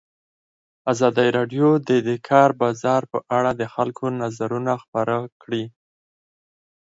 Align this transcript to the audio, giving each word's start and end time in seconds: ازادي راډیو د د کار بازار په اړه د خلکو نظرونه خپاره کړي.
ازادي 0.91 1.27
راډیو 1.37 1.67
د 1.87 1.89
د 2.07 2.09
کار 2.29 2.49
بازار 2.61 3.01
په 3.11 3.19
اړه 3.37 3.51
د 3.55 3.63
خلکو 3.73 4.05
نظرونه 4.21 4.73
خپاره 4.83 5.15
کړي. 5.41 5.63